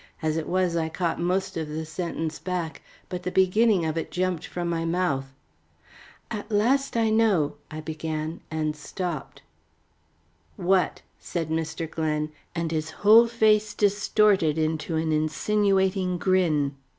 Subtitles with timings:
[0.23, 2.81] As it was I caught most of the sentence back.
[3.07, 5.31] But the beginning of it jumped from my mouth.
[6.31, 9.43] "At last I know" I began and stopped.
[10.55, 11.87] "What?" said Mr.
[11.87, 16.77] Glen, with his whole face distorted into an insinuating grin.